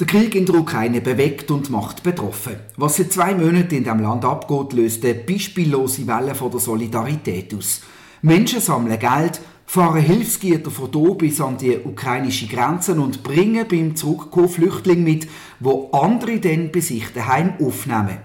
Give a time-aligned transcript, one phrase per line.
[0.00, 2.56] Der Krieg in der Ukraine bewegt und macht betroffen.
[2.78, 7.52] Was seit zwei Monaten in dem Land abgeht, löst eine beispiellose Welle von der Solidarität
[7.52, 7.82] aus.
[8.22, 13.94] Menschen sammeln Geld, fahren Hilfsgüter von hier bis an die ukrainische Grenze und bringen beim
[13.94, 15.28] Zurückkommen Flüchtlinge mit,
[15.58, 18.20] wo andere dann bei sich daheim aufnehmen.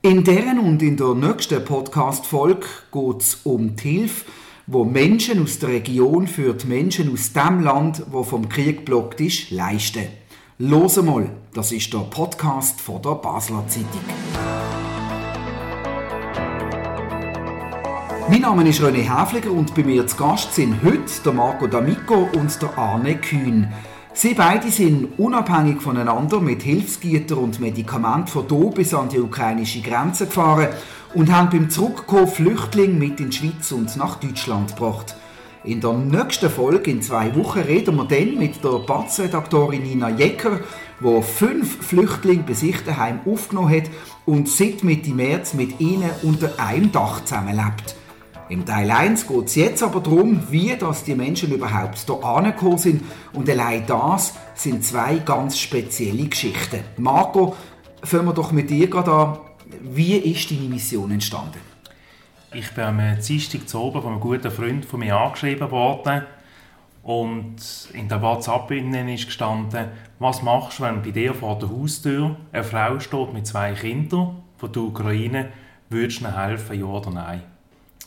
[0.00, 4.24] In deren und in der nächsten Podcast-Folge geht es um die Hilfe,
[4.66, 9.20] wo Menschen aus der Region für die Menschen aus dem Land, wo vom Krieg blockt
[9.20, 10.23] ist, leisten.
[10.58, 13.88] Los mal, das ist der Podcast von der Basler Zeitung.
[18.28, 22.32] Mein Name ist René Häfliger und bei mir zu Gast sind heute der Marco D'Amico
[22.38, 23.66] und der Arne Kühn.
[24.12, 29.80] Sie beide sind unabhängig voneinander mit Hilfsgütern und Medikamenten von hier bis an die ukrainische
[29.82, 30.68] Grenze gefahren
[31.14, 35.16] und haben beim Zurückkommen Flüchtlinge mit in die Schweiz und nach Deutschland gebracht.
[35.64, 40.60] In der nächsten Folge, in zwei Wochen, reden wir dann mit der Batz-Redaktorin Nina Jecker,
[41.00, 43.90] die fünf Flüchtlinge bei sich daheim aufgenommen hat
[44.26, 47.96] und seit Mitte März mit ihnen unter einem Dach zusammenlebt.
[48.50, 52.76] Im Teil 1 geht es jetzt aber darum, wie das die Menschen überhaupt hier angekommen
[52.76, 53.02] sind.
[53.32, 56.80] Und allein das sind zwei ganz spezielle Geschichten.
[56.98, 57.56] Marco,
[58.02, 59.38] fangen wir doch mit dir gerade an.
[59.80, 61.73] Wie ist deine Mission entstanden?
[62.54, 66.22] Ich bin am Dienstag zu oben von einem guten Freund von mir angeschrieben worden.
[67.02, 67.56] Und
[67.92, 69.88] in der WhatsApp ist gestanden,
[70.20, 74.36] was machst du, wenn bei dir vor der Haustür eine Frau steht mit zwei Kindern
[74.56, 75.48] von der Ukraine,
[75.90, 77.42] würdest du ihnen helfen, ja oder nein?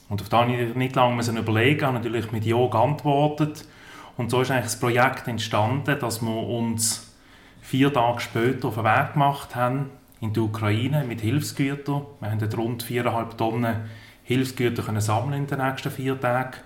[0.07, 3.65] Und auf das musste ich nicht lange überlegen, habe natürlich mit Ja geantwortet.
[4.15, 7.13] Und so ist eigentlich das Projekt entstanden, dass wir uns
[7.61, 9.89] vier Tage später auf den Weg gemacht haben
[10.21, 12.03] in die Ukraine mit Hilfsgütern.
[12.21, 13.75] Wir haben rund 4,5 Tonnen
[14.27, 16.57] Hilfsgüter können sammeln in den nächsten vier Tagen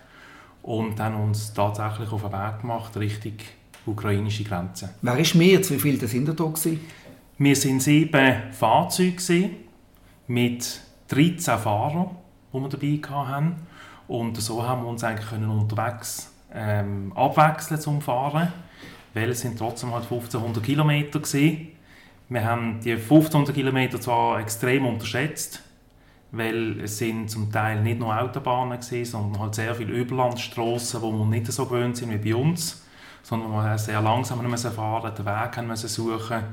[0.63, 3.33] und haben uns tatsächlich auf den Weg gemacht Richtung
[3.85, 4.95] ukrainische Grenze.
[5.03, 5.59] Wer ist mehr?
[5.59, 6.79] Wie viele sind da gewesen?
[7.37, 9.51] Wir waren sieben Fahrzeuge
[10.25, 12.09] mit 13 Fahrern,
[12.51, 13.55] die wir dabei hatten.
[14.07, 18.51] Und so haben wir uns eigentlich können unterwegs ähm, abwechseln zum Fahren,
[19.13, 21.67] weil es sind trotzdem halt 1500 Kilometer gewesen.
[22.27, 25.61] Wir haben die 1500 Kilometer zwar extrem unterschätzt,
[26.31, 31.11] weil es sind zum Teil nicht nur Autobahnen gewesen, sondern halt sehr viele Überlandstraßen, wo
[31.11, 32.83] wir nicht so gewöhnt sind wie bei uns,
[33.23, 36.43] sondern wir sehr langsam müssen fahren, den Weg müssen suchen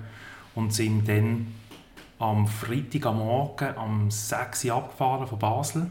[0.55, 1.47] und sind dann
[2.19, 5.87] am Freitag am Morgen um 6 Uhr abgefahren von Basel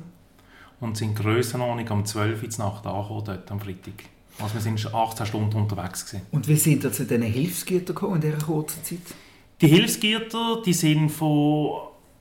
[0.82, 4.04] und sind Grössenordnung um 12 Uhr Nacht angekommen, dort am Freitag.
[4.40, 6.26] Also wir sind 18 Stunden unterwegs gewesen.
[6.32, 9.00] Und wie sind ihr zu diesen Hilfsgütern gekommen in dieser kurzen Zeit?
[9.62, 11.80] Die Hilfsgüter, die sind von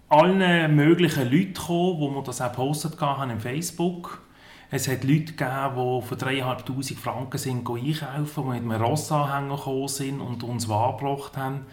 [0.09, 4.23] allen möglichen Leuten gekommen, wo wir das auch gepostet haben im Facebook.
[4.71, 9.89] Es hat Leute gegeben, die für 3'500 Franken sind einkaufen, die mit einem Rossanhänger gekommen
[9.89, 11.67] sind und uns wahrgebracht haben.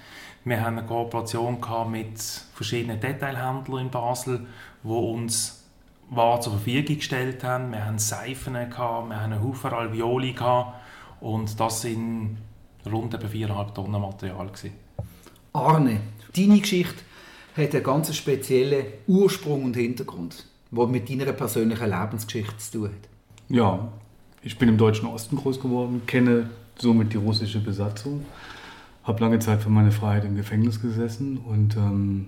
[0.46, 4.46] Wir haben eine Kooperation mit verschiedenen Detailhändlern in Basel,
[4.84, 5.60] die uns
[6.10, 7.72] Waren zur Verfügung gestellt haben.
[7.72, 10.76] Wir haben Seifen, gehabt, wir haben einen Haufen Alveoli gehabt,
[11.22, 12.38] und das sind
[12.86, 14.48] rund 4,5 Tonnen Material.
[14.48, 14.74] Gewesen.
[15.54, 16.02] Arne,
[16.36, 17.04] deine Geschichte
[17.56, 23.10] hat einen ganz speziellen Ursprung und Hintergrund, der mit deiner persönlichen Lebensgeschichte zu tun hat.
[23.50, 23.92] Ja,
[24.42, 28.26] ich bin im Deutschen Osten groß geworden, kenne somit die russische Besatzung,
[29.04, 32.28] habe lange Zeit für meine Freiheit im Gefängnis gesessen und ähm,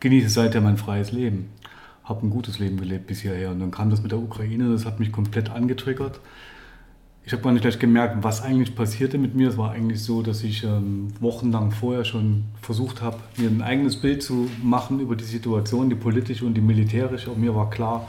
[0.00, 1.50] genieße seither mein freies Leben.
[2.04, 3.52] Habe ein gutes Leben gelebt bis hierher.
[3.52, 6.20] Und dann kam das mit der Ukraine, das hat mich komplett angetriggert
[7.30, 9.50] ich habe gar nicht gleich gemerkt, was eigentlich passierte mit mir.
[9.50, 14.00] Es war eigentlich so, dass ich ähm, wochenlang vorher schon versucht habe, mir ein eigenes
[14.00, 17.30] Bild zu machen über die Situation, die politische und die militärische.
[17.30, 18.08] Und mir war klar,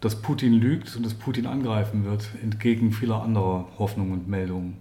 [0.00, 4.76] dass Putin lügt und dass Putin angreifen wird, entgegen vieler anderer Hoffnungen und Meldungen.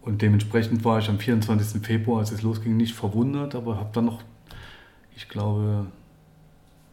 [0.00, 1.84] Und dementsprechend war ich am 24.
[1.84, 4.22] Februar, als es losging, nicht verwundert, aber habe dann noch,
[5.16, 5.86] ich glaube,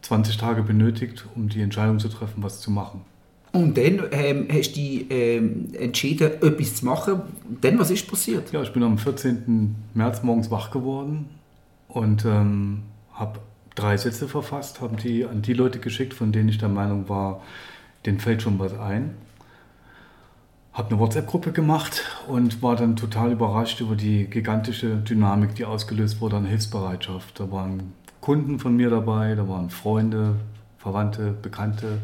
[0.02, 3.02] 20 Tage benötigt, um die Entscheidung zu treffen, was zu machen.
[3.52, 7.22] Und dann ähm, hast du ähm, entschieden, etwas zu machen.
[7.48, 8.52] Und dann, was ist passiert?
[8.52, 9.74] Ja, ich bin am 14.
[9.94, 11.26] März morgens wach geworden
[11.88, 13.38] und ähm, habe
[13.74, 17.42] drei Sätze verfasst, habe die an die Leute geschickt, von denen ich der Meinung war,
[18.04, 19.14] denen fällt schon was ein.
[20.72, 26.20] Habe eine WhatsApp-Gruppe gemacht und war dann total überrascht über die gigantische Dynamik, die ausgelöst
[26.20, 27.40] wurde an Hilfsbereitschaft.
[27.40, 30.36] Da waren Kunden von mir dabei, da waren Freunde,
[30.76, 31.98] Verwandte, Bekannte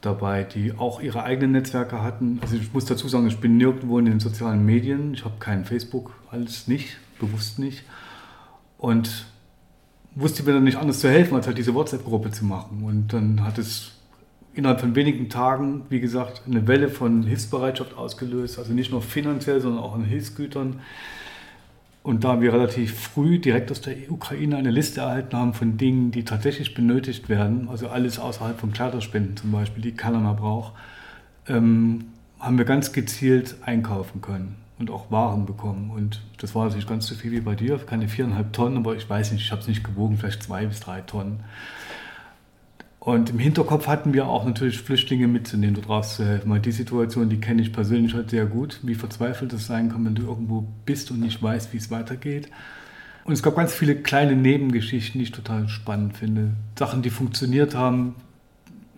[0.00, 2.38] dabei, die auch ihre eigenen Netzwerke hatten.
[2.42, 5.14] Also ich muss dazu sagen, ich bin nirgendwo in den sozialen Medien.
[5.14, 7.84] Ich habe kein Facebook, alles nicht, bewusst nicht.
[8.78, 9.26] Und
[10.14, 12.82] wusste mir dann nicht anders zu helfen, als halt diese WhatsApp-Gruppe zu machen.
[12.84, 13.92] Und dann hat es
[14.54, 18.58] innerhalb von wenigen Tagen, wie gesagt, eine Welle von Hilfsbereitschaft ausgelöst.
[18.58, 20.80] Also nicht nur finanziell, sondern auch an Hilfsgütern.
[22.02, 26.12] Und da wir relativ früh direkt aus der Ukraine eine Liste erhalten haben von Dingen,
[26.12, 30.72] die tatsächlich benötigt werden, also alles außerhalb von Kleiderspenden zum Beispiel, die keiner mehr braucht,
[31.46, 32.06] ähm,
[32.38, 35.90] haben wir ganz gezielt einkaufen können und auch Waren bekommen.
[35.90, 39.08] Und das war nicht ganz so viel wie bei dir, keine viereinhalb Tonnen, aber ich
[39.08, 41.40] weiß nicht, ich habe es nicht gewogen, vielleicht zwei bis drei Tonnen.
[43.00, 46.50] Und im Hinterkopf hatten wir auch natürlich Flüchtlinge mitzunehmen, dort rauszuhelfen.
[46.50, 50.04] Weil die Situation, die kenne ich persönlich halt sehr gut, wie verzweifelt es sein kann,
[50.04, 52.50] wenn du irgendwo bist und nicht weißt, wie es weitergeht.
[53.24, 56.50] Und es gab ganz viele kleine Nebengeschichten, die ich total spannend finde.
[56.78, 58.16] Sachen, die funktioniert haben,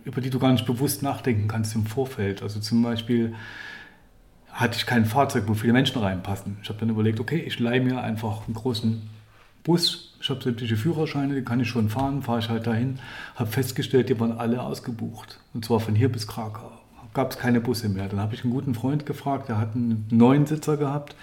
[0.05, 2.43] über die du gar nicht bewusst nachdenken kannst im Vorfeld.
[2.43, 3.35] Also zum Beispiel
[4.51, 6.57] hatte ich kein Fahrzeug, wo viele Menschen reinpassen.
[6.63, 9.03] Ich habe dann überlegt, okay, ich leihe mir einfach einen großen
[9.63, 10.12] Bus.
[10.23, 13.01] Ich habe sämtliche Führerscheine, die kann ich schon fahren, fahre ich halt dahin.
[13.35, 15.41] Habe festgestellt, die waren alle ausgebucht.
[15.53, 16.71] Und zwar von hier bis Krakau.
[17.13, 18.09] Gab es keine Busse mehr.
[18.09, 21.17] Dann habe ich einen guten Freund gefragt, der hat einen neuen Sitzer gehabt,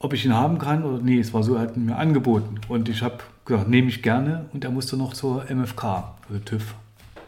[0.00, 2.60] ob ich ihn haben kann oder nee, es war so, er hat ihn mir angeboten.
[2.66, 4.46] Und ich habe gesagt, nehme ich gerne.
[4.52, 6.74] Und er musste noch zur MFK, also TÜV.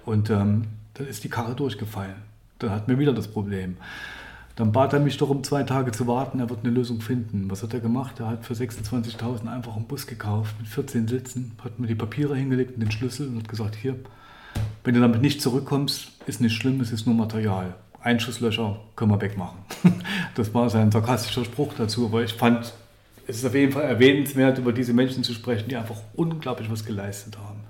[0.05, 0.65] Und ähm,
[0.95, 2.17] dann ist die Karre durchgefallen.
[2.59, 3.77] Dann hatten wir wieder das Problem.
[4.61, 7.51] Dann bat er mich doch, um zwei Tage zu warten, er wird eine Lösung finden.
[7.51, 8.21] Was hat er gemacht?
[8.21, 12.37] Er hat für 26.000 einfach einen Bus gekauft mit 14 Sitzen, hat mir die Papiere
[12.37, 13.97] hingelegt und den Schlüssel und hat gesagt, hier,
[14.85, 17.75] wenn du damit nicht zurückkommst, ist nicht schlimm, es ist nur Material.
[18.03, 19.61] Einschusslöcher können wir wegmachen.
[20.35, 22.75] Das war sein sarkastischer Spruch dazu, aber ich fand,
[23.27, 26.85] es ist auf jeden Fall erwähnenswert, über diese Menschen zu sprechen, die einfach unglaublich was
[26.85, 27.61] geleistet haben.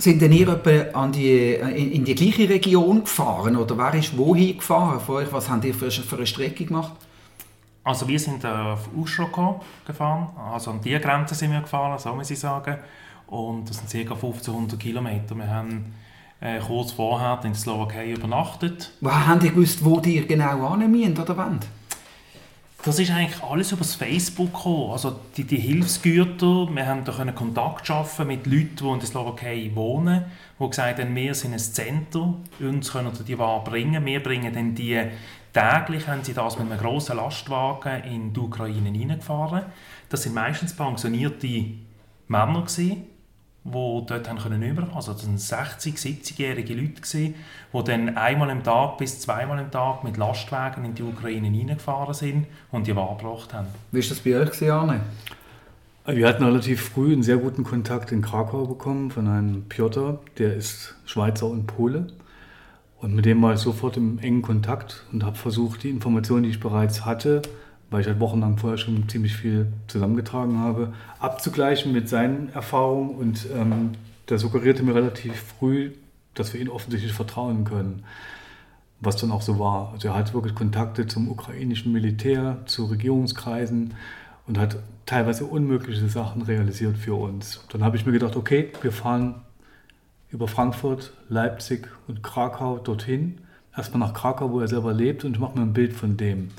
[0.00, 4.16] Sind denn ihr etwa an die, in, in, die gleiche Region gefahren oder wer ist
[4.16, 5.30] wohin gefahren von euch?
[5.30, 6.94] Was habt ihr für, für eine Strecke gemacht?
[7.84, 12.30] Also wir sind auf Uschroko gefahren, also an die Grenze sind wir gefahren, so muss
[12.30, 12.78] ich sagen.
[13.26, 14.14] Und das sind ca.
[14.14, 15.34] 1500 Kilometer.
[15.34, 15.94] Wir haben
[16.40, 18.92] äh, kurz vorher in der Slowakei übernachtet.
[19.02, 21.66] Woher habt ihr gewusst, wo ihr genau an müsst oder wollt?
[22.82, 24.92] Das ist eigentlich alles über Facebook gekommen.
[24.92, 29.70] Also die, die Hilfsgüter, wir haben da Kontakt schaffen mit Leuten, die in der Slowakei
[29.74, 30.24] wohnen,
[30.58, 34.06] die gesagt haben, wir sind ein Zentrum, uns können die Ware bringen.
[34.06, 34.98] Wir bringen dann die
[35.52, 39.64] täglich, haben sie das mit einem grossen Lastwagen in die Ukraine hineingefahren.
[40.08, 41.64] Das sind meistens pensionierte
[42.28, 43.04] Männer gewesen,
[43.64, 43.70] die
[44.06, 47.34] dort haben können über, also das waren 60, 70-jährige Leute, gewesen,
[47.72, 52.14] die dann einmal im Tag bis zweimal im Tag mit Lastwagen in die Ukraine hineingefahren
[52.14, 53.66] sind und die Ware gebracht haben.
[53.92, 55.00] Wie war das bei euch, Arne?
[56.06, 60.56] Wir hatten relativ früh einen sehr guten Kontakt in Krakau bekommen von einem Piotr, der
[60.56, 62.06] ist Schweizer und Pole.
[63.00, 66.50] Und mit dem war ich sofort im engen Kontakt und habe versucht, die Informationen, die
[66.50, 67.42] ich bereits hatte,
[67.90, 73.14] weil ich halt wochenlang vorher schon ziemlich viel zusammengetragen habe, abzugleichen mit seinen Erfahrungen.
[73.16, 73.92] Und ähm,
[74.28, 75.90] der suggerierte mir relativ früh,
[76.34, 78.04] dass wir ihm offensichtlich vertrauen können.
[79.00, 79.90] Was dann auch so war.
[79.92, 83.94] Also er hat wirklich Kontakte zum ukrainischen Militär, zu Regierungskreisen
[84.46, 84.76] und hat
[85.06, 87.64] teilweise unmögliche Sachen realisiert für uns.
[87.72, 89.36] Dann habe ich mir gedacht, okay, wir fahren
[90.30, 93.38] über Frankfurt, Leipzig und Krakau dorthin.
[93.76, 96.50] Erstmal nach Krakau, wo er selber lebt und ich mache mir ein Bild von dem.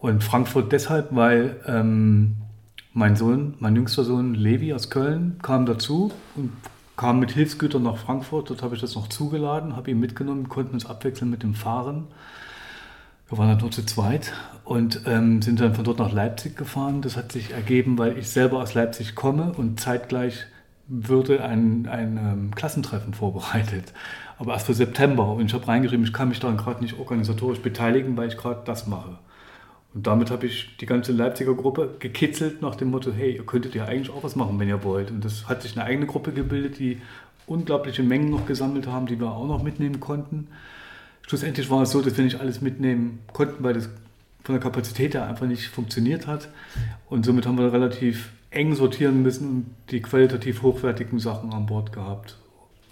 [0.00, 2.36] Und Frankfurt deshalb, weil ähm,
[2.94, 6.52] mein Sohn, mein jüngster Sohn Levi aus Köln kam dazu und
[6.96, 8.48] kam mit Hilfsgütern nach Frankfurt.
[8.48, 12.06] Dort habe ich das noch zugeladen, habe ihn mitgenommen, konnten uns abwechseln mit dem Fahren.
[13.28, 14.32] Wir waren dann dort zu zweit
[14.64, 17.02] und ähm, sind dann von dort nach Leipzig gefahren.
[17.02, 20.46] Das hat sich ergeben, weil ich selber aus Leipzig komme und zeitgleich
[20.88, 23.92] würde ein, ein ähm, Klassentreffen vorbereitet.
[24.38, 25.28] Aber erst für September.
[25.32, 28.62] Und ich habe reingeschrieben, ich kann mich daran gerade nicht organisatorisch beteiligen, weil ich gerade
[28.64, 29.18] das mache.
[29.92, 33.74] Und damit habe ich die ganze Leipziger Gruppe gekitzelt nach dem Motto, hey, ihr könntet
[33.74, 35.10] ja eigentlich auch was machen, wenn ihr wollt.
[35.10, 37.00] Und das hat sich eine eigene Gruppe gebildet, die
[37.46, 40.48] unglaubliche Mengen noch gesammelt haben, die wir auch noch mitnehmen konnten.
[41.26, 43.88] Schlussendlich war es so, dass wir nicht alles mitnehmen konnten, weil das
[44.44, 46.48] von der Kapazität her einfach nicht funktioniert hat.
[47.08, 51.92] Und somit haben wir relativ eng sortieren müssen und die qualitativ hochwertigen Sachen an Bord
[51.92, 52.36] gehabt.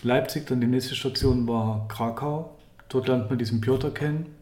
[0.02, 2.56] Leipzig, dann die nächste Station war Krakau.
[2.88, 4.37] Dort lernt man diesen Piotr kennen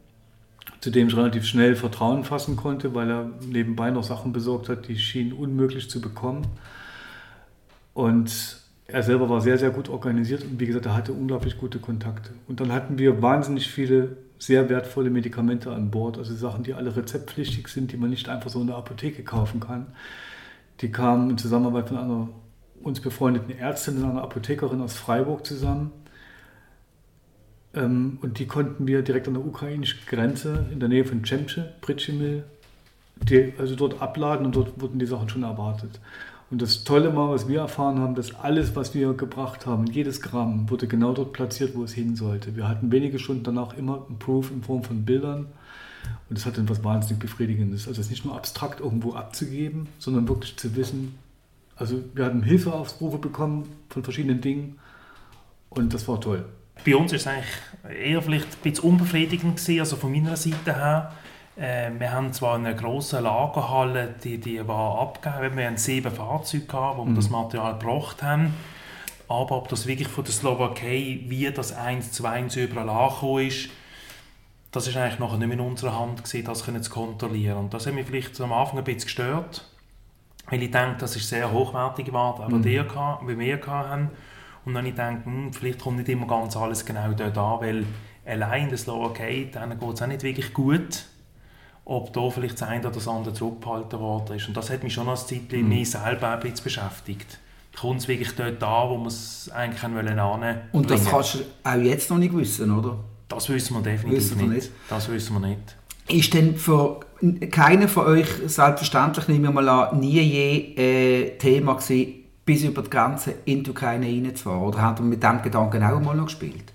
[0.80, 4.88] zu dem ich relativ schnell Vertrauen fassen konnte, weil er nebenbei noch Sachen besorgt hat,
[4.88, 6.46] die schienen unmöglich zu bekommen.
[7.94, 11.78] Und er selber war sehr, sehr gut organisiert und wie gesagt, er hatte unglaublich gute
[11.78, 12.30] Kontakte.
[12.46, 16.94] Und dann hatten wir wahnsinnig viele sehr wertvolle Medikamente an Bord, also Sachen, die alle
[16.94, 19.86] rezeptpflichtig sind, die man nicht einfach so in der Apotheke kaufen kann.
[20.82, 22.28] Die kamen in Zusammenarbeit von einer
[22.82, 25.90] uns befreundeten Ärztin und einer Apothekerin aus Freiburg zusammen
[27.76, 31.72] ähm, und die konnten wir direkt an der ukrainischen Grenze in der Nähe von Cemce,
[31.80, 32.44] Pritschimil,
[33.58, 36.00] also dort abladen und dort wurden die Sachen schon erwartet.
[36.50, 40.20] Und das Tolle war, was wir erfahren haben, dass alles, was wir gebracht haben, jedes
[40.20, 42.54] Gramm, wurde genau dort platziert, wo es hin sollte.
[42.54, 45.46] Wir hatten wenige Stunden danach immer ein Proof in Form von Bildern,
[46.28, 47.88] Und das hat dann was wahnsinnig Befriedigendes.
[47.88, 51.14] Also es ist nicht nur abstrakt irgendwo abzugeben, sondern wirklich zu wissen,
[51.76, 54.78] also wir hatten Hilfeaufrufe bekommen von verschiedenen Dingen
[55.68, 56.44] und das war toll.
[56.84, 60.74] Bei uns ist es eigentlich eher vielleicht ein bisschen unbefriedigend gewesen, also von meiner Seite
[60.74, 61.12] her.
[61.56, 65.56] Äh, wir haben zwar eine große Lagerhalle, die, die war abgegeben.
[65.56, 67.16] Wir haben sieben Fahrzeuge gehabt, wo wir mhm.
[67.16, 68.54] das Material gebracht haben.
[69.28, 73.70] Aber ob das wirklich von der Slowakei, wie das eins zu eins überall angekommen ist,
[74.70, 77.56] das ist eigentlich nachher nicht mehr in unserer Hand gewesen, das zu kontrollieren.
[77.56, 79.64] Und das hat mich vielleicht am Anfang ein bisschen gestört,
[80.50, 82.62] weil ich denke, das ist sehr hochwertige Ware, aber mhm.
[82.62, 84.10] die wie wir hatten.
[84.66, 87.84] Und dann ich denke, hm, vielleicht kommt nicht immer ganz alles genau dort an, weil
[88.26, 91.04] allein in der Slowakei, denen geht es auch nicht wirklich gut,
[91.84, 94.48] ob da vielleicht das eine oder das andere zurückgehalten worden ist.
[94.48, 95.68] Und das hat mich schon als Zeit mhm.
[95.68, 97.38] mich selber ein bisschen beschäftigt.
[97.78, 101.74] Kommt es wirklich dort an, wo man es eigentlich wollen Und das kannst du auch
[101.76, 102.98] jetzt noch nicht wissen, oder?
[103.28, 104.54] Das wissen wir definitiv wissen wir nicht.
[104.54, 104.72] nicht.
[104.88, 105.76] Das wissen wir nicht.
[106.08, 107.00] Ist denn für
[107.50, 112.80] keinen von euch, selbstverständlich nehmen wir mal an, nie je äh, Thema gewesen, bis über
[112.80, 114.62] die Grenze in die Ukraine reinzufahren?
[114.62, 116.72] Oder habt ihr mit diesem Gedanken auch mal noch gespielt?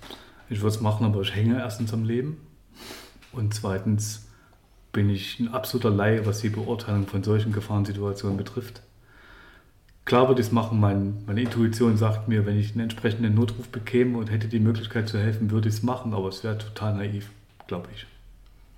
[0.48, 2.36] Ich würde es machen, aber ich hänge erstens am Leben.
[3.32, 4.28] Und zweitens
[4.92, 8.82] bin ich ein absoluter Laie, was die Beurteilung von solchen Gefahrensituationen betrifft.
[10.04, 13.68] Klar würde ich es machen, mein, meine Intuition sagt mir, wenn ich einen entsprechenden Notruf
[13.68, 16.96] bekäme und hätte die Möglichkeit zu helfen, würde ich es machen, aber es wäre total
[16.96, 17.30] naiv,
[17.66, 18.06] glaube ich.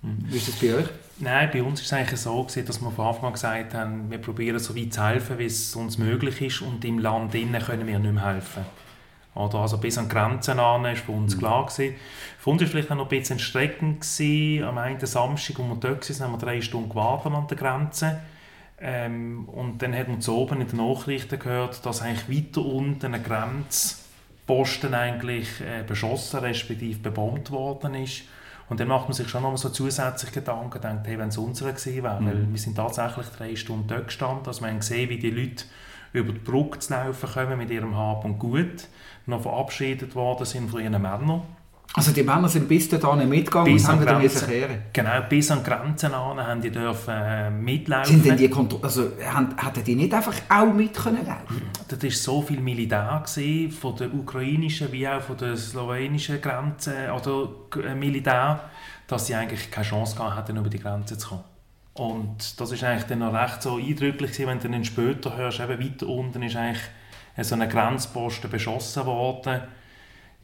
[0.05, 0.25] Hm.
[0.27, 0.85] Wie ist das bei euch?
[1.17, 4.11] Nein, bei uns ist es eigentlich so, gewesen, dass wir von Anfang an gesagt haben,
[4.11, 7.61] wir probieren so weit zu helfen, wie es uns möglich ist und im Land innen
[7.61, 8.65] können wir nicht mehr helfen.
[9.33, 11.39] Oder also bis an die Grenzen an war für uns mhm.
[11.39, 11.65] klar.
[11.65, 11.95] Gewesen.
[12.39, 14.01] Für uns war es vielleicht auch noch ein bisschen erstreckend.
[14.01, 14.63] Gewesen.
[14.63, 18.21] Am einen Samstag, als wir dort waren, haben wir drei Stunden gewartet an der Grenze.
[18.79, 23.13] Ähm, und dann hat man zu oben in den Nachrichten gehört, dass eigentlich weiter unten
[23.13, 28.23] ein Grenzposten eigentlich äh, beschossen respektive bebombt worden ist.
[28.67, 31.37] Und dann macht man sich schon noch mal so zusätzlich Gedanken, denkt, hey, wenn es
[31.37, 32.27] unsere gewesen wäre, mhm.
[32.27, 35.65] weil wir sind tatsächlich drei Stunden dort gestanden, also wir haben gesehen, wie die Leute
[36.13, 38.87] über die Brücke zu laufen kommen mit ihrem Hab und Gut,
[39.25, 41.41] noch verabschiedet worden sind von ihren Männern
[41.93, 44.81] also die Männer sind bis dahin mitgegangen bis und haben wieder kehren.
[44.91, 48.15] Genau, bis an die Grenzen an haben die dürfen äh, mitlaufen.
[48.15, 51.61] Sind denn die Kontro also haben, hatten die nicht einfach auch mit können laufen?
[51.87, 57.13] Das war so viel Militär gewesen, von der ukrainischen wie auch von der slowenischen Grenze
[57.13, 57.49] oder
[57.81, 58.59] äh, Militär,
[59.07, 61.43] dass sie eigentlich keine Chance hatten, über die Grenze zu kommen.
[61.93, 65.61] Und das ist eigentlich dann noch recht so eindrücklich gewesen, wenn du dann später hörst,
[65.61, 66.83] eben weiter unten ist eigentlich
[67.41, 69.61] so ein Grenzposten beschossen worden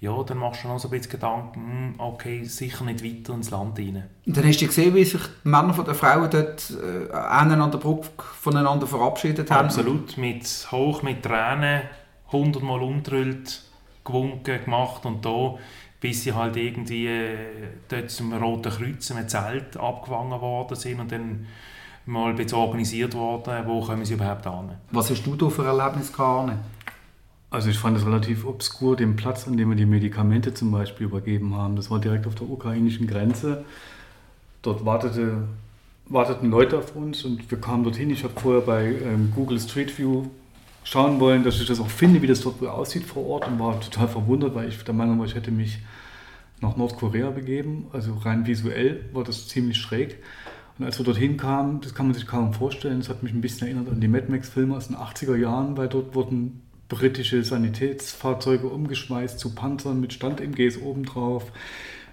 [0.01, 3.51] ja, dann machst du noch so ein bisschen Gedanken, hm, okay, sicher nicht weiter ins
[3.51, 4.03] Land rein.
[4.25, 7.50] Und dann hast du gesehen, wie sich die Männer von den Frauen dort äh, an
[7.50, 9.67] der Brücke voneinander verabschiedet haben?
[9.67, 11.84] Absolut, mit, hoch mit Tränen,
[12.31, 13.62] hundertmal umtrüllt,
[14.03, 15.53] gewunken, gemacht und da,
[16.00, 17.38] bis sie halt irgendwie äh,
[17.88, 21.46] dort zum Roten Kreuz mit Zelt abgewangen worden sind und dann
[22.08, 24.77] mal ein bisschen organisiert worden, wo kommen sie überhaupt an.
[24.89, 26.53] Was hast du da für Erlebnisse gehabt?
[27.51, 31.08] Also ich fand es relativ obskur, den Platz, an dem wir die Medikamente zum Beispiel
[31.08, 31.75] übergeben haben.
[31.75, 33.65] Das war direkt auf der ukrainischen Grenze.
[34.62, 35.43] Dort wartete,
[36.08, 38.10] warteten Leute auf uns und wir kamen dorthin.
[38.10, 40.27] Ich habe vorher bei ähm, Google Street View
[40.86, 43.77] schauen wollen, dass ich das auch finde, wie das dort aussieht vor Ort und war
[43.81, 45.79] total verwundert, weil ich der Meinung war, ich hätte mich
[46.62, 47.88] nach Nordkorea begeben.
[47.91, 50.20] Also rein visuell war das ziemlich schräg.
[50.79, 53.41] Und als wir dorthin kamen, das kann man sich kaum vorstellen, das hat mich ein
[53.41, 56.62] bisschen erinnert an die Mad Max-Filme aus den 80er Jahren, weil dort wurden
[56.92, 61.50] britische Sanitätsfahrzeuge umgeschmeißt zu Panzern mit Stand-MGs obendrauf.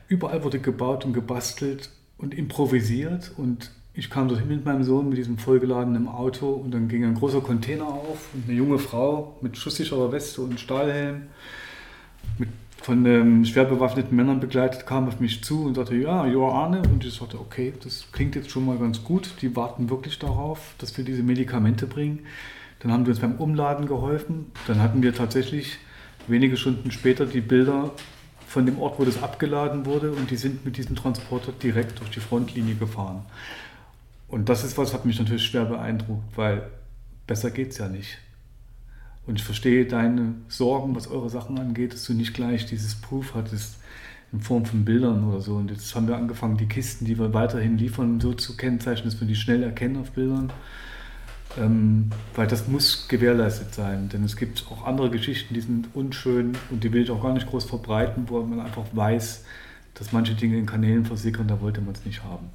[0.06, 5.18] Überall wurde gebaut und gebastelt und improvisiert und ich kam dorthin mit meinem Sohn mit
[5.18, 9.58] diesem vollgeladenen Auto und dann ging ein großer Container auf und eine junge Frau mit
[9.58, 11.22] schusssicherer Weste und Stahlhelm
[12.38, 12.48] mit
[12.80, 16.82] von ähm, schwer bewaffneten Männern begleitet kam auf mich zu und sagte, ja, Johanne.
[16.82, 19.34] Und ich sagte, okay, das klingt jetzt schon mal ganz gut.
[19.42, 22.20] Die warten wirklich darauf, dass wir diese Medikamente bringen.
[22.80, 24.52] Dann haben die uns beim Umladen geholfen.
[24.66, 25.78] Dann hatten wir tatsächlich
[26.26, 27.90] wenige Stunden später die Bilder
[28.46, 32.10] von dem Ort, wo das abgeladen wurde und die sind mit diesem Transporter direkt durch
[32.10, 33.26] die Frontlinie gefahren.
[34.26, 36.62] Und das ist was, hat mich natürlich schwer beeindruckt, weil
[37.26, 38.18] besser geht es ja nicht.
[39.26, 43.34] Und ich verstehe deine Sorgen, was eure Sachen angeht, dass du nicht gleich dieses Proof
[43.34, 43.76] hattest
[44.32, 45.56] in Form von Bildern oder so.
[45.56, 49.20] Und jetzt haben wir angefangen, die Kisten, die wir weiterhin liefern, so zu kennzeichnen, dass
[49.20, 50.50] wir die schnell erkennen auf Bildern.
[51.58, 54.08] Ähm, weil das muss gewährleistet sein.
[54.08, 57.32] Denn es gibt auch andere Geschichten, die sind unschön und die will ich auch gar
[57.32, 59.44] nicht groß verbreiten, wo man einfach weiß,
[59.94, 62.50] dass manche Dinge in Kanälen versickern, da wollte man es nicht haben.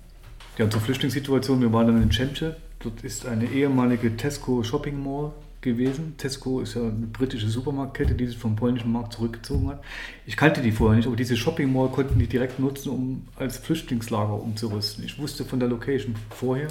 [0.58, 2.56] Ja, zur Flüchtlingssituation, wir waren dann in Cemce.
[2.80, 5.32] Dort ist eine ehemalige Tesco Shopping Mall,
[5.64, 6.16] gewesen.
[6.18, 9.84] Tesco ist ja eine britische Supermarktkette, die sich vom polnischen Markt zurückgezogen hat.
[10.28, 13.58] Ich kannte die vorher nicht, aber diese Shopping Mall konnten die direkt nutzen, um als
[13.58, 15.04] Flüchtlingslager umzurüsten.
[15.04, 16.68] Ich wusste von der Location vorher.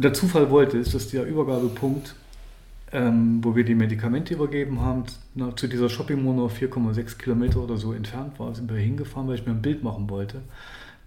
[0.00, 2.14] Und der Zufall wollte es, dass der Übergabepunkt,
[2.90, 5.04] ähm, wo wir die Medikamente übergeben haben,
[5.34, 9.28] na, zu dieser Shopping Mall nur 4,6 Kilometer oder so entfernt war, sind wir hingefahren,
[9.28, 10.40] weil ich mir ein Bild machen wollte.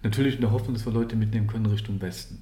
[0.04, 2.40] Natürlich in der Hoffnung, dass wir Leute mitnehmen können Richtung Westen.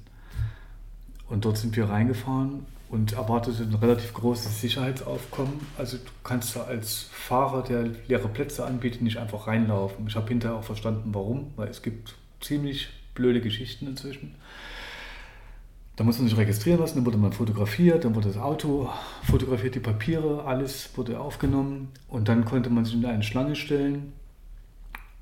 [1.27, 5.59] Und dort sind wir reingefahren und erwartete ein relativ großes Sicherheitsaufkommen.
[5.79, 10.05] Also du kannst da als Fahrer, der leere Plätze anbietet, nicht einfach reinlaufen.
[10.07, 14.35] Ich habe hinterher auch verstanden, warum, weil es gibt ziemlich blöde Geschichten inzwischen.
[15.95, 18.89] Da muss man sich registrieren lassen, dann wurde man fotografiert, dann wurde das Auto
[19.23, 24.13] fotografiert, die Papiere, alles wurde aufgenommen und dann konnte man sich in eine Schlange stellen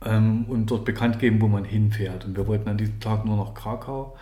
[0.06, 2.26] ähm, und dort bekannt geben, wo man hinfährt.
[2.26, 4.16] Und wir wollten an diesem Tag nur nach Krakau.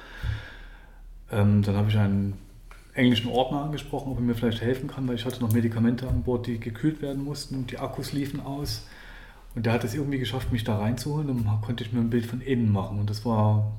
[1.32, 2.34] Ähm, dann habe ich einen
[2.94, 6.24] englischen Ordner angesprochen, ob er mir vielleicht helfen kann, weil ich hatte noch Medikamente an
[6.24, 7.68] Bord, die gekühlt werden mussten.
[7.68, 8.88] Die Akkus liefen aus.
[9.56, 11.28] Und der hat es irgendwie geschafft, mich da reinzuholen.
[11.28, 13.00] Dann konnte ich mir ein Bild von innen machen.
[13.00, 13.72] Und das war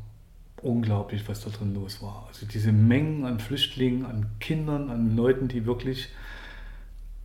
[0.63, 2.27] unglaublich, was da drin los war.
[2.29, 6.09] Also diese Mengen an Flüchtlingen, an Kindern, an Leuten, die wirklich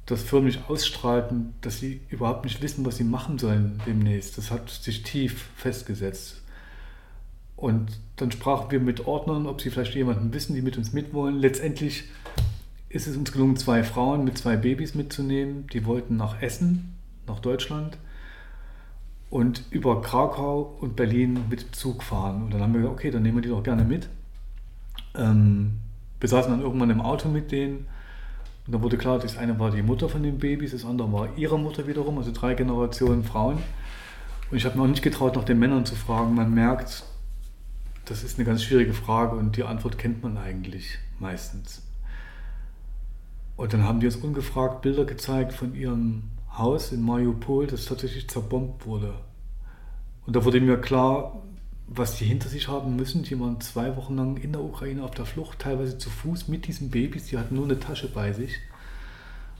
[0.06, 4.38] das förmlich ausstrahlten, dass sie überhaupt nicht wissen, was sie machen sollen demnächst.
[4.38, 6.42] Das hat sich tief festgesetzt.
[7.56, 11.40] Und dann sprachen wir mit Ordnern, ob sie vielleicht jemanden wissen, die mit uns mitwollen.
[11.40, 12.04] Letztendlich
[12.90, 15.68] ist es uns gelungen, zwei Frauen mit zwei Babys mitzunehmen.
[15.74, 16.96] Die wollten nach Essen,
[17.28, 17.98] nach Deutschland
[19.30, 22.44] und über Krakau und Berlin mit dem Zug fahren.
[22.44, 24.10] Und dann haben wir gesagt, okay, dann nehmen wir die doch gerne mit.
[25.16, 25.80] Ähm,
[26.20, 27.88] wir saßen dann irgendwann im Auto mit denen.
[28.66, 31.38] Und dann wurde klar, das eine war die Mutter von den Babys, das andere war
[31.38, 33.60] ihre Mutter wiederum, also drei Generationen Frauen.
[34.50, 36.34] Und ich habe mir auch nicht getraut, nach den Männern zu fragen.
[36.34, 37.04] Man merkt,
[38.06, 41.82] das ist eine ganz schwierige Frage und die Antwort kennt man eigentlich meistens.
[43.58, 46.24] Und dann haben die uns ungefragt Bilder gezeigt von ihrem
[46.58, 49.14] Haus in Mariupol, das tatsächlich zerbombt wurde.
[50.26, 51.42] Und da wurde mir klar,
[51.88, 53.24] was die hinter sich haben müssen.
[53.24, 56.68] Die waren zwei Wochen lang in der Ukraine auf der Flucht, teilweise zu Fuß mit
[56.68, 57.28] diesen Babys.
[57.28, 58.54] Die hatten nur eine Tasche bei sich,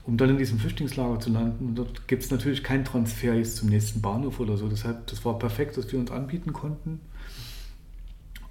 [0.04, 1.68] um dann in diesem Flüchtlingslager zu landen.
[1.68, 4.68] Und dort gibt es natürlich keinen Transfer jetzt zum nächsten Bahnhof oder so.
[4.68, 7.00] Deshalb, das war perfekt, dass wir uns anbieten konnten.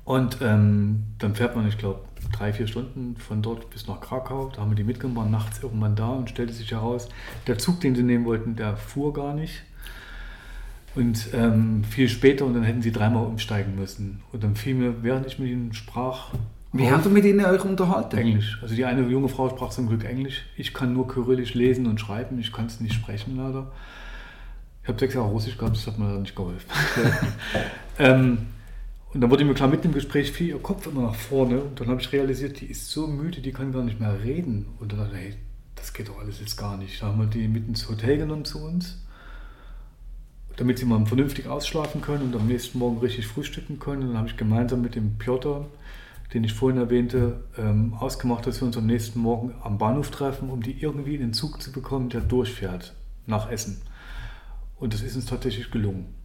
[0.05, 4.51] Und ähm, dann fährt man, ich glaube, drei, vier Stunden von dort bis nach Krakau.
[4.55, 7.09] Da haben wir die mitgenommen, waren nachts irgendwann da und stellte sich heraus,
[7.47, 9.63] der Zug, den sie nehmen wollten, der fuhr gar nicht.
[10.93, 14.21] Und ähm, viel später und dann hätten sie dreimal umsteigen müssen.
[14.31, 16.29] Und dann fiel mir, während ich mit ihnen sprach.
[16.71, 18.15] Wie habt ihr mit ihnen euch unterhalten?
[18.17, 18.59] Englisch.
[18.61, 20.45] Also die eine junge Frau sprach zum Glück Englisch.
[20.55, 22.37] Ich kann nur Kyrillisch lesen und schreiben.
[22.39, 23.71] Ich kann es nicht sprechen leider.
[24.83, 26.69] Ich habe sechs Jahre Russisch gehabt, das hat mir nicht geholfen.
[27.99, 28.37] ähm,
[29.15, 31.61] und dann wurde mir klar, mit dem Gespräch fiel ihr Kopf immer nach vorne.
[31.61, 34.65] Und dann habe ich realisiert, die ist so müde, die kann gar nicht mehr reden.
[34.81, 35.33] Und dann dachte ich, hey,
[35.75, 37.01] das geht doch alles jetzt gar nicht.
[37.01, 39.05] Da haben wir die mit ins Hotel genommen zu uns,
[40.57, 44.01] damit sie mal vernünftig ausschlafen können und am nächsten Morgen richtig frühstücken können.
[44.01, 45.65] Und dann habe ich gemeinsam mit dem Piotr,
[46.33, 50.49] den ich vorhin erwähnte, ähm, ausgemacht, dass wir uns am nächsten Morgen am Bahnhof treffen,
[50.49, 52.93] um die irgendwie in den Zug zu bekommen, der durchfährt
[53.27, 53.81] nach Essen.
[54.75, 56.24] Und das ist uns tatsächlich gelungen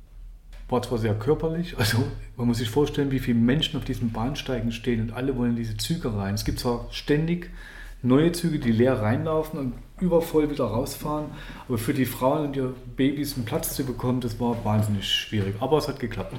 [0.71, 1.99] war zwar sehr körperlich, also
[2.37, 5.77] man muss sich vorstellen, wie viele Menschen auf diesen Bahnsteigen stehen und alle wollen diese
[5.77, 6.35] Züge rein.
[6.35, 7.51] Es gibt zwar ständig
[8.03, 11.27] neue Züge, die leer reinlaufen und übervoll wieder rausfahren,
[11.69, 15.57] aber für die Frauen und ihre Babys einen Platz zu bekommen, das war wahnsinnig schwierig.
[15.61, 16.35] Aber es hat geklappt.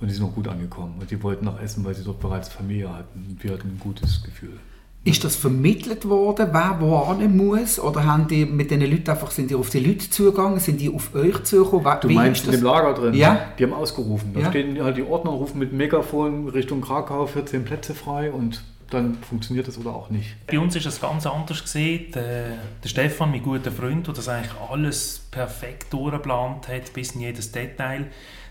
[0.00, 0.96] Und die sind auch gut angekommen.
[1.00, 3.26] Und die wollten noch essen, weil sie dort bereits Familie hatten.
[3.28, 4.58] Und wir hatten ein gutes Gefühl.
[5.04, 7.78] Ist das vermittelt worden, wer wo hin muss?
[7.78, 10.60] Oder haben die mit diesen Leuten einfach, sind die auf die Leute zugegangen?
[10.60, 12.00] Sind die auf euch zugekommen?
[12.02, 13.14] Du meinst in dem Lager drin?
[13.14, 13.46] Ja.
[13.58, 14.34] Die haben ausgerufen.
[14.34, 14.50] Da ja.
[14.50, 19.68] stehen halt die Ordner, rufen mit Megafon Richtung Krakau, 14 Plätze frei und dann funktioniert
[19.68, 20.34] das oder auch nicht.
[20.46, 22.10] Bei uns ist es ganz anders gesehen.
[22.12, 27.20] Der, der Stefan, mein guter Freund, der das eigentlich alles perfekt durchgeplant hat, bis in
[27.20, 28.06] jedes Detail,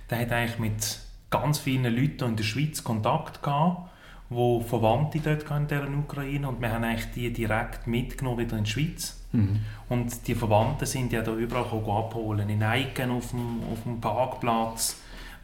[0.09, 3.89] der hat eigentlich mit ganz vielen Leuten in der Schweiz Kontakt gehabt
[4.29, 8.65] wo Verwandte dort in der Ukraine und wir haben eigentlich die direkt mitgenommen wieder in
[8.65, 9.21] die Schweiz.
[9.31, 9.59] Mhm.
[9.89, 12.49] Und die Verwandten sind ja da überall abholen.
[12.49, 15.01] In Eiken auf dem, auf dem Parkplatz,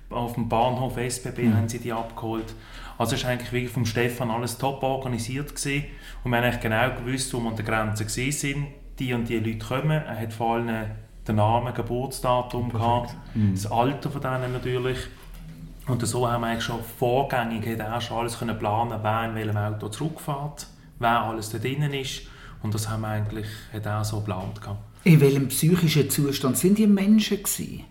[0.10, 1.58] auf dem Bahnhof SBB mhm.
[1.58, 2.54] haben sie die abgeholt.
[2.98, 5.86] Also es war eigentlich wirklich vom Stefan alles top organisiert gewesen.
[6.24, 8.68] und wir haben eigentlich genau gewusst, wo wir an der Grenze gesehen sind.
[9.00, 9.92] Die und die Leute kommen.
[9.92, 10.86] Er hat vor allem
[11.28, 13.54] den Namen, Geburtsdatum gehabt, mhm.
[13.56, 14.98] das Alter von denen natürlich.
[15.88, 17.66] Und so haben wir eigentlich schon vorgängig
[18.00, 20.68] schon alles können planen, wer in welchem Auto zurückfährt,
[21.00, 22.22] wer alles da drinnen ist.
[22.62, 24.62] Und das haben wir eigentlich hat auch so geplant.
[25.04, 27.84] In welchem psychischen Zustand sind die Menschen gewesen?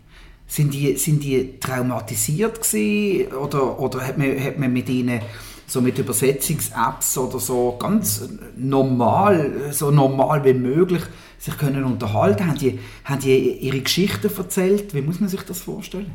[0.46, 3.32] Sind die, sind die traumatisiert gewesen?
[3.34, 5.20] Oder, oder hat, man, hat man mit ihnen
[5.66, 11.02] so mit Übersetzungs-Apps oder so ganz normal, so normal wie möglich
[11.38, 12.46] sich können unterhalten?
[12.46, 14.94] Haben die, haben die ihre Geschichten erzählt?
[14.94, 16.12] Wie muss man sich das vorstellen?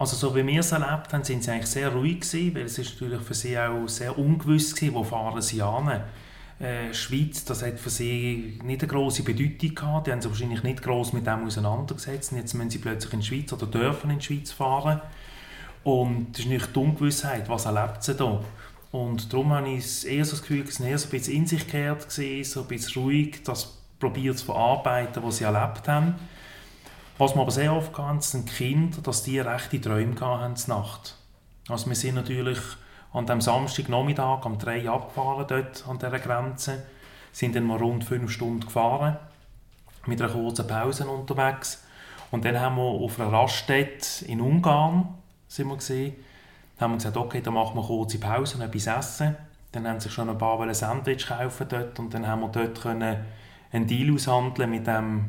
[0.00, 2.78] Also so wie wir es erlebt haben, sind sie eigentlich sehr ruhig gewesen, weil es
[2.78, 6.00] ist natürlich für sie auch sehr ungewiss gewesen, wo fahren sie an.
[6.58, 10.06] Äh, Schweiz, das hat für sie nicht eine große Bedeutung gehabt.
[10.06, 12.32] Die haben sich wahrscheinlich nicht groß mit dem auseinandergesetzt.
[12.32, 15.02] Und jetzt müssen sie plötzlich in die Schweiz oder dürfen in die Schweiz fahren.
[15.84, 18.40] Und das ist nicht die Ungewissheit, was erlebt sie da.
[18.92, 21.66] Und darum habe ich eher so das Gefühl, sie eher so ein bisschen in sich
[21.66, 26.14] gekehrt war, so ein bisschen ruhig, das probiert zu verarbeiten, was sie erlebt haben.
[27.20, 31.16] Was wir aber sehr oft hatten, sind Kinder, dass die rechte Träume hatten Nacht.
[31.68, 32.58] Also wir sind natürlich
[33.12, 36.82] an dem Samstagnachmittag um drei abgefahren dort an dieser Grenze,
[37.30, 39.18] sind dann mal rund fünf Stunden gefahren,
[40.06, 41.84] mit einer kurzen Pause unterwegs.
[42.30, 45.06] Und dann haben wir auf einer Raststätte in Ungarn,
[45.46, 46.16] sind wir gesehen,
[46.80, 49.36] haben wir gesagt, okay, dann machen wir kurze Pause und etwas essen.
[49.72, 53.26] Dann haben sich schon ein paar Sandwich kaufen dort und dann haben wir dort können
[53.72, 55.28] einen Deal aushandeln mit dem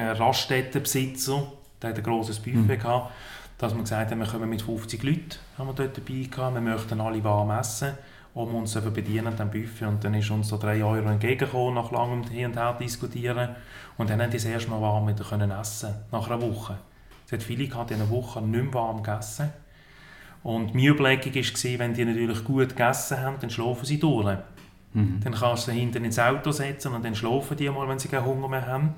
[0.00, 2.78] Raststättenbesitzer, der hat ein grosses Buffet mhm.
[2.78, 3.12] gehabt,
[3.58, 6.60] dass wir gesagt haben, wir kommen mit 50 Leuten, haben wir dort dabei gehabt, wir
[6.60, 7.92] möchten alle warm essen
[8.34, 11.92] und wir uns bedienen diesem Buffet und dann ist uns so 3 Euro entgegengekommen, nach
[11.92, 13.50] langem Hin und Her diskutieren
[13.96, 16.78] und dann haben die das erste Mal warm wieder können essen, nach einer Woche.
[17.26, 19.50] Es hat viele gehabt, die in einer Woche nicht mehr warm gegessen
[20.44, 24.36] und meine Überlegung war, wenn die natürlich gut gegessen haben, dann schlafen sie durch.
[24.92, 25.20] Mhm.
[25.24, 28.08] Dann kannst du sie hinten ins Auto setzen und dann schlafen die mal, wenn sie
[28.08, 28.94] keinen Hunger mehr haben.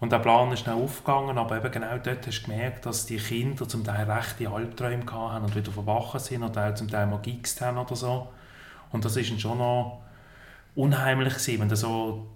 [0.00, 3.18] Und der Plan ist dann aufgegangen, aber eben genau dort hast du gemerkt, dass die
[3.18, 7.20] Kinder zum Teil rechte Albträume hatten und wieder verwachen sind oder auch zum Teil mal
[7.22, 8.28] geikst haben oder so.
[8.92, 10.00] Und das ist dann schon noch
[10.74, 12.26] unheimlich gewesen, wenn du so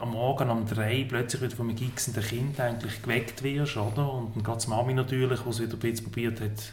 [0.00, 4.12] am Morgen um drei plötzlich wieder von einem geigsenden Kind eigentlich geweckt wirst, oder?
[4.12, 6.72] Und dann geht die Mami natürlich, die es wieder ein bisschen probiert hat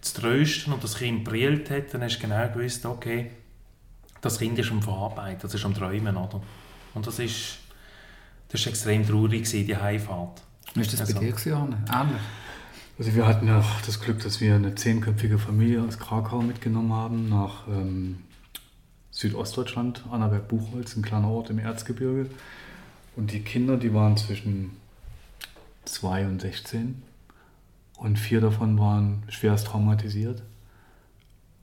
[0.00, 3.32] zu trösten und das Kind brillt hat, dann hast du genau gewusst, okay,
[4.20, 6.40] das Kind ist am Verarbeiten, das ist am Träumen, oder?
[6.94, 7.58] Und das ist,
[8.48, 10.42] das ist extrem traurig die Heimfahrt.
[10.74, 12.20] Wie war das also, bei dir, gewesen, Ähnlich?
[12.98, 17.28] Also wir hatten ja das Glück, dass wir eine zehnköpfige Familie aus Krakau mitgenommen haben
[17.28, 18.18] nach ähm,
[19.12, 22.28] Südostdeutschland, Annaberg-Buchholz, ein kleiner Ort im Erzgebirge.
[23.14, 24.72] Und die Kinder, die waren zwischen
[25.84, 27.02] 2 und 16
[27.96, 30.42] und vier davon waren schwerst traumatisiert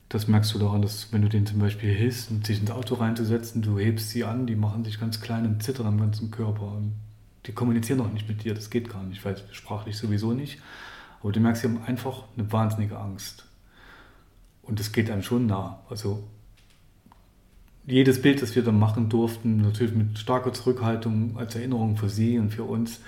[0.08, 3.62] das merkst du daran, dass wenn du denen zum Beispiel hilfst, sich ins Auto reinzusetzen,
[3.62, 6.72] du hebst sie an, die machen sich ganz klein und zittern am ganzen Körper.
[6.72, 6.94] Und
[7.46, 10.60] die kommunizieren auch nicht mit dir, das geht gar nicht, weil sprachlich sowieso nicht.
[11.20, 13.46] Aber du merkst, sie haben einfach eine wahnsinnige Angst.
[14.62, 15.80] Und das geht einem schon nah.
[15.88, 16.22] Also
[17.84, 22.38] jedes Bild, das wir dann machen durften, natürlich mit starker Zurückhaltung als Erinnerung für sie
[22.38, 23.00] und für uns,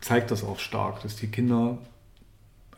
[0.00, 1.78] zeigt das auch stark, dass die Kinder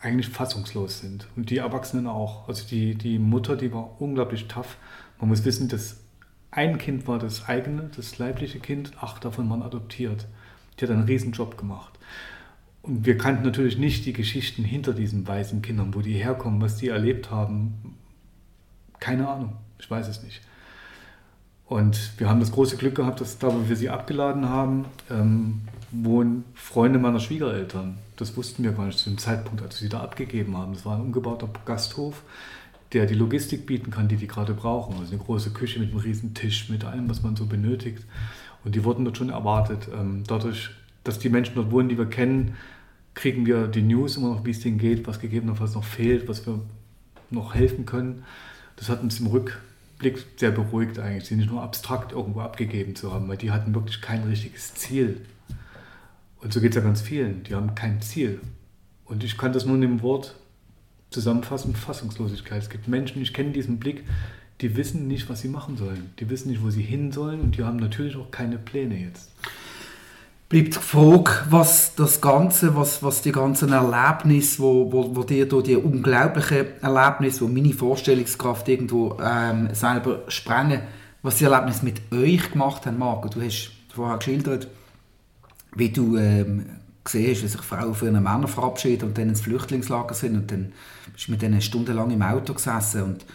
[0.01, 1.27] eigentlich fassungslos sind.
[1.37, 2.49] Und die Erwachsenen auch.
[2.49, 4.77] Also die, die Mutter, die war unglaublich tough.
[5.19, 6.01] Man muss wissen, dass
[6.51, 10.27] ein Kind war das eigene, das leibliche Kind, acht davon waren adoptiert.
[10.79, 11.99] Die hat einen Riesenjob gemacht.
[12.83, 16.77] Und wir kannten natürlich nicht die Geschichten hinter diesen weißen Kindern, wo die herkommen, was
[16.77, 17.97] die erlebt haben.
[19.01, 20.41] Keine Ahnung, ich weiß es nicht.
[21.67, 25.63] Und wir haben das große Glück gehabt, dass da, wo wir sie abgeladen haben, ähm,
[26.05, 27.99] wohnen Freunde meiner Schwiegereltern.
[28.17, 30.75] Das wussten wir gar nicht zu dem Zeitpunkt, als wir sie da abgegeben haben.
[30.75, 32.23] Das war ein umgebauter Gasthof,
[32.93, 34.97] der die Logistik bieten kann, die die gerade brauchen.
[34.99, 38.05] Also eine große Küche mit einem riesen Tisch, mit allem, was man so benötigt.
[38.65, 39.89] Und die wurden dort schon erwartet.
[39.95, 40.71] Ähm, dadurch,
[41.05, 42.57] dass die Menschen dort wohnen, die wir kennen,
[43.15, 46.47] kriegen wir die News immer noch, wie es denen geht, was gegebenenfalls noch fehlt, was
[46.47, 46.61] wir
[47.31, 48.25] noch helfen können.
[48.77, 53.13] Das hat uns im Rückblick sehr beruhigt eigentlich, sie nicht nur abstrakt irgendwo abgegeben zu
[53.13, 55.23] haben, weil die hatten wirklich kein richtiges Ziel
[56.41, 57.43] und so geht es ja ganz vielen.
[57.45, 58.41] Die haben kein Ziel.
[59.05, 60.35] Und ich kann das nur in dem Wort
[61.11, 62.63] zusammenfassen, Fassungslosigkeit.
[62.63, 64.05] Es gibt Menschen, ich kenne diesen Blick,
[64.61, 66.11] die wissen nicht, was sie machen sollen.
[66.19, 69.31] Die wissen nicht, wo sie hin sollen und die haben natürlich auch keine Pläne jetzt.
[70.49, 75.49] Bleibt die Frage, was das Ganze, was, was die ganzen Erlebnisse, wo, wo, wo dir
[75.49, 80.83] da die unglaublichen Erlebnisse, wo meine Vorstellungskraft irgendwo ähm, selber sprengen,
[81.23, 83.29] was die Erlebnisse mit euch gemacht haben, Marco.
[83.29, 84.69] Du hast vorher geschildert,
[85.77, 86.67] wie du ähm,
[87.09, 90.73] siehst, wie sich Frauen für einen Männer verabschieden und dann ins Flüchtlingslager sind und dann
[91.13, 93.27] bist du mit denen stundenlang im Auto gesessen und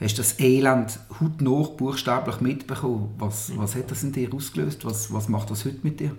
[0.00, 3.14] hast das Elend hautnah buchstäblich mitbekommen.
[3.18, 4.84] Was, was hat das in dir ausgelöst?
[4.84, 6.12] Was, was macht das heute mit dir?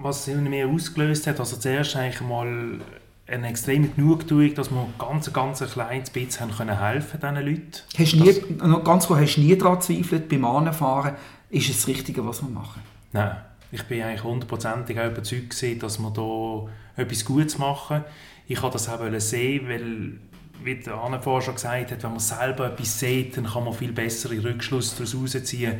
[0.00, 2.80] Was es in mir ausgelöst hat, also zuerst eigentlich mal
[3.26, 7.72] eine extreme Genugtuung, dass wir ganz, ganz ein kleines bisschen haben helfen diesen Leuten.
[7.98, 11.16] Hast nie, noch ganz kurz, hast du nie daran gezweifelt, beim Anfahren,
[11.50, 12.82] ist es das Richtige, was wir machen?
[13.12, 13.36] Nein
[13.70, 18.04] ich bin eigentlich hundertprozentig überzeugt gewesen, dass wir da etwas Gutes machen.
[18.46, 20.18] Ich wollte das auch sehen, weil
[20.64, 23.74] wie der Arne vorher schon gesagt hat, wenn man selber etwas sieht, dann kann man
[23.74, 25.78] viel bessere Rückschlüsse daraus ziehen,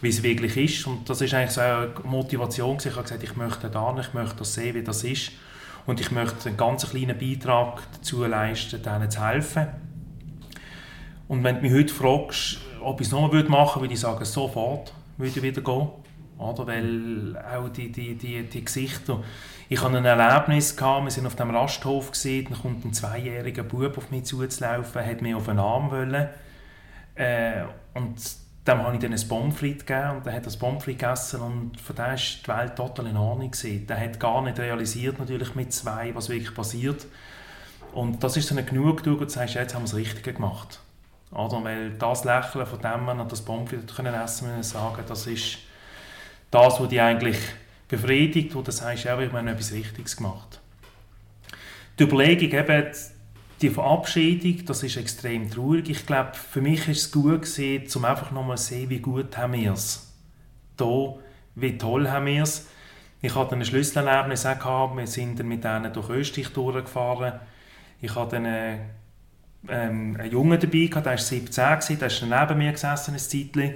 [0.00, 0.86] wie es wirklich ist.
[0.86, 2.76] Und das ist eigentlich so eine Motivation.
[2.78, 5.32] Ich habe gesagt, ich möchte da, ich möchte das sehen, wie das ist.
[5.86, 9.66] Und ich möchte einen ganz kleinen Beitrag dazu leisten, denen zu helfen.
[11.26, 14.24] Und wenn du mich heute fragst, ob ich es nochmal machen würde, würde ich sagen,
[14.24, 15.88] sofort würde ich wieder gehen.
[16.40, 16.66] Oder?
[16.66, 19.22] Weil auch die, die, die, die Gesichter.
[19.68, 23.62] Ich hatte ein Erlebnis, gehabt, wir waren auf dem Rasthof, gewesen, dann kommt ein zweijähriger
[23.62, 26.28] Bub auf mich zuzulaufen, hat mich auf den Arm wollen.
[27.14, 27.62] Äh,
[27.94, 28.16] und
[28.66, 31.96] dem habe ich dann ein Pommes gegeben und er hat das Pommes gegessen und von
[31.96, 33.52] dem war die Welt total in Ordnung.
[33.62, 37.06] Der hat gar nicht realisiert, natürlich mit zwei, was wirklich passiert.
[37.92, 40.80] Und das ist so eine Genugtuung, und sagst, jetzt haben wir das Richtige gemacht.
[41.32, 41.62] Oder?
[41.64, 45.58] Weil das Lächeln von dem man das können essen können, sagen, das ist
[46.50, 47.38] das, was dich eigentlich
[47.88, 50.60] befriedigt, wo du sagst, ja, wir haben etwas Richtiges gemacht.
[51.98, 52.86] Die Überlegung eben,
[53.60, 55.90] die Verabschiedung, das ist extrem traurig.
[55.90, 59.36] Ich glaube, für mich ist es gut gewesen, um einfach nochmal zu sehen, wie gut
[59.36, 60.12] haben wir es.
[60.78, 61.14] Hier,
[61.56, 62.68] wie toll haben wir es.
[63.20, 64.96] Ich hatte ein Schlüsselerlebnis auch gehabt.
[64.96, 67.34] Wir sind dann mit denen durch Österreich durchgefahren.
[68.00, 68.80] Ich hatte einen,
[69.68, 73.18] ähm, einen Jungen dabei, gehabt, der war 17, gewesen, der ist neben mir gesessen, ein
[73.18, 73.74] Zeitchen.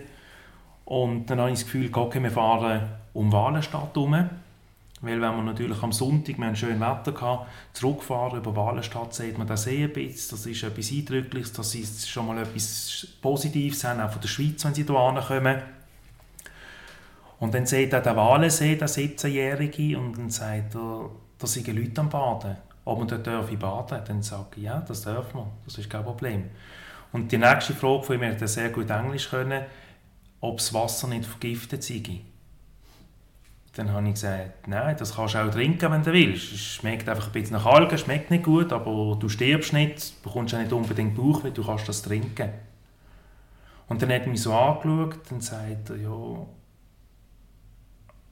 [0.84, 4.28] Und dann habe ich das Gefühl, okay, wir fahren um Walenstadt herum.
[5.00, 9.36] Weil wenn man natürlich am Sonntag, wir hatten schönes Wetter, gehabt, zurückfahren über Walenstadt, sieht
[9.36, 10.36] man den See ein bisschen.
[10.36, 14.74] Das ist etwas Eindrückliches, das ist schon mal etwas Positives, auch von der Schweiz, wenn
[14.74, 15.62] sie hier kommen.
[17.38, 22.00] Und dann sieht er den Walensee, der 17-Jährige, und dann sagt er, da sind Leute
[22.00, 22.56] am Baden.
[22.86, 23.24] Ob man dort
[23.58, 26.44] baden Dann sage ich, ja, das dürfen wir, das ist kein Problem.
[27.12, 29.64] Und die nächste Frage von ihm, er sehr gut Englisch können,
[30.44, 32.20] ob das Wasser nicht vergiftet sei.
[33.74, 36.52] Dann habe ich gesagt, nein, das kannst du auch trinken, wenn du willst.
[36.52, 40.54] Es schmeckt einfach ein bisschen nach Algen, schmeckt nicht gut, aber du stirbst nicht, bekommst
[40.54, 42.50] auch nicht unbedingt Bauchweh, du kannst das trinken.
[43.88, 46.46] Und dann hat er mich so angeschaut und sagt ja,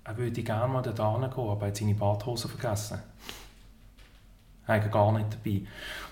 [0.04, 2.98] er würde gerne mal dort gehen, aber er hat seine Badhose vergessen.
[4.66, 5.62] Er gar nicht dabei.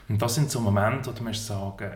[0.08, 1.92] Und das sind so Momente, wo du musst sagen,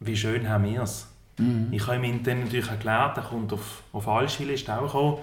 [0.00, 1.06] wie schön haben wir es.
[1.38, 1.68] Mhm.
[1.72, 5.18] Ich habe ihm dann natürlich erklärt, er kommt auf, auf Allschwil, ist auch gekommen,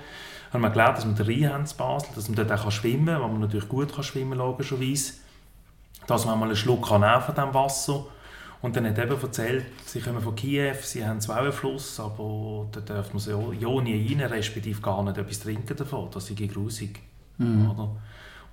[0.51, 3.05] haben wir erklärt, dass wir den Rhein haben in Basel, dass man dort auch schwimmen
[3.05, 5.13] kann, wo man natürlich gut kann schwimmen kann, logischerweise.
[6.07, 8.05] Dass man mal einen Schluck kann nehmen von diesem Wasser
[8.61, 11.99] und dann hat er eben erzählt, sie kommen von Kiew, sie haben zwar einen Fluss,
[11.99, 16.09] aber da darf man so ja nie rein, respektive gar nicht etwas trinken davon.
[16.11, 16.99] Das ist grusig.
[17.37, 17.69] Mhm.
[17.69, 17.95] Oder?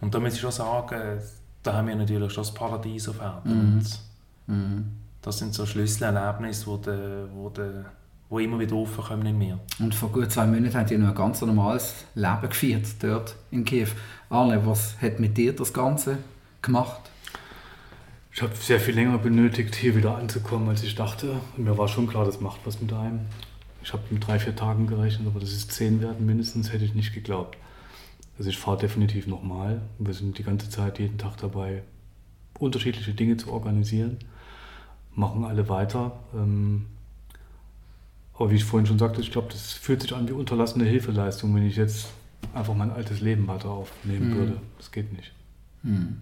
[0.00, 1.18] Und da muss ich schon sagen,
[1.62, 3.76] da haben wir natürlich schon das Paradies auf Erden.
[4.46, 4.54] Mhm.
[4.54, 5.01] Mhm.
[5.22, 7.84] Das sind so Schlüsselerlebnisse, die, wo de,
[8.28, 9.60] wo immer wieder aufkommen in mir.
[9.78, 13.64] Und vor gut zwei Monaten habt ihr noch ein ganz normales Leben geführt dort in
[13.64, 13.88] Kiew.
[14.30, 16.18] Arne, was hat mit dir das Ganze
[16.60, 17.00] gemacht?
[18.34, 21.32] Ich habe sehr viel länger benötigt, hier wieder anzukommen, als ich dachte.
[21.56, 23.20] Und mir war schon klar, das macht was mit einem.
[23.84, 26.94] Ich habe mit drei, vier Tagen gerechnet, aber das ist zehn werden mindestens, hätte ich
[26.94, 27.58] nicht geglaubt.
[28.38, 29.82] Also ich fahre definitiv nochmal.
[29.98, 31.82] Wir sind die ganze Zeit, jeden Tag dabei,
[32.58, 34.18] unterschiedliche Dinge zu organisieren.
[35.14, 36.12] Machen alle weiter.
[36.34, 36.86] Ähm,
[38.34, 41.54] aber wie ich vorhin schon sagte, ich glaube, das fühlt sich an wie unterlassene Hilfeleistung,
[41.54, 42.08] wenn ich jetzt
[42.54, 44.34] einfach mein altes Leben weiter aufnehmen mhm.
[44.34, 44.56] würde.
[44.78, 45.32] Das geht nicht.
[45.82, 46.20] Mhm.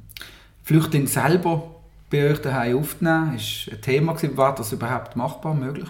[0.63, 3.35] Flüchtling selber bei euch daheim aufzunehmen?
[3.37, 5.89] Ist ein Thema gewesen, war das überhaupt machbar, möglich?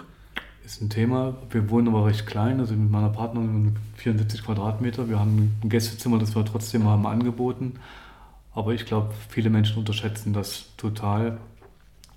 [0.63, 1.35] Ist ein Thema.
[1.49, 5.09] Wir wohnen aber recht klein, also mit meiner Partnerin 74 Quadratmeter.
[5.09, 7.73] Wir haben ein Gästezimmer, das wir trotzdem haben angeboten.
[8.53, 11.39] Aber ich glaube, viele Menschen unterschätzen das total,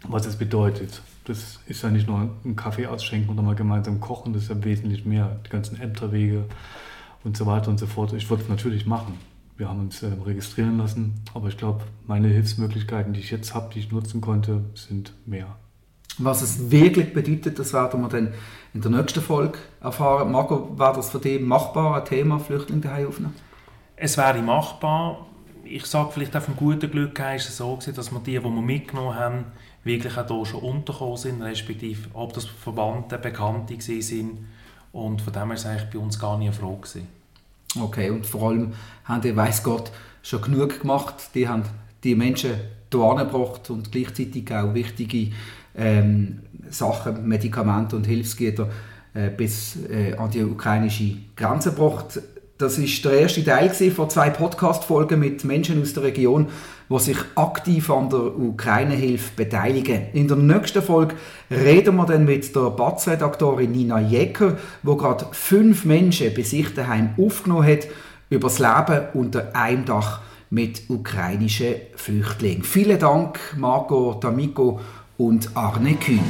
[0.08, 1.02] was es bedeutet.
[1.24, 4.64] Das ist ja nicht nur ein Kaffee ausschenken oder mal gemeinsam kochen, das ist ja
[4.64, 5.40] wesentlich mehr.
[5.46, 6.44] Die ganzen Ämterwege
[7.24, 8.12] und so weiter und so fort.
[8.12, 9.18] Ich würde es natürlich machen
[9.56, 11.14] wir haben uns äh, registrieren lassen.
[11.32, 15.56] Aber ich glaube, meine Hilfsmöglichkeiten, die ich jetzt habe, die ich nutzen konnte, sind mehr.
[16.18, 18.34] Was es wirklich bedeutet, das werden wir dann
[18.72, 20.30] in der nächsten Folge erfahren.
[20.30, 23.34] Marco, war das für dich machbar, ein Thema Flüchtlinge daheim aufnehmen?
[23.96, 25.26] Es wäre machbar.
[25.64, 28.50] Ich sage vielleicht auf ein gutes Glück ist es so dass wir die, die wir
[28.50, 29.44] mitgenommen haben,
[29.84, 34.38] wirklich auch hier schon untergekommen sind, respektive ob das Verwandte, Bekannte sind.
[34.92, 36.76] Und von dem her war es bei uns gar nicht eine Frage.
[36.76, 37.08] Gewesen.
[37.80, 38.72] Okay, und vor allem
[39.04, 39.90] haben die, weiß Gott,
[40.22, 41.14] schon genug gemacht.
[41.34, 41.64] Die haben
[42.02, 42.52] die Menschen
[42.92, 45.32] hierher gebracht und gleichzeitig auch wichtige
[45.76, 48.70] ähm, Sachen, Medikamente und Hilfsgüter
[49.14, 52.20] äh, bis äh, an die ukrainische Grenze gebracht.
[52.56, 56.46] Das ist der erste Teil von zwei Podcast-Folgen mit Menschen aus der Region,
[56.88, 60.02] die sich aktiv an der Ukraine-Hilfe beteiligen.
[60.12, 61.16] In der nächsten Folge
[61.50, 67.14] reden wir dann mit der BATS-Redaktorin Nina Jäcker, wo gerade fünf Menschen bei sich daheim
[67.18, 67.88] aufgenommen hat,
[68.30, 72.62] über das Leben unter einem Dach mit ukrainischen Flüchtlingen.
[72.62, 74.78] Vielen Dank, Marco D'Amico
[75.18, 76.20] und Arne Kühn.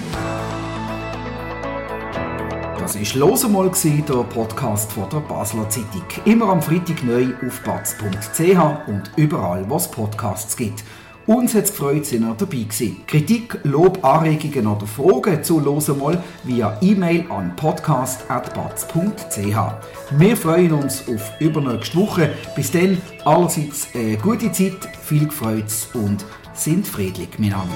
[2.84, 6.04] Das war «Los einmal», der Podcast von der Basler Zeitung.
[6.26, 10.84] Immer am Freitag neu auf batz.ch und überall, wo es Podcasts gibt.
[11.24, 12.98] Uns hat es gefreut, sind ihr dabei gewesen.
[13.06, 19.56] Kritik, Lob, Anregungen oder Fragen zu «Los einmal» via E-Mail an podcast.batz.ch.
[20.18, 22.32] Wir freuen uns auf übernächste Woche.
[22.54, 27.72] Bis dann allerseits eine gute Zeit, viel Freude und sind friedlich miteinander.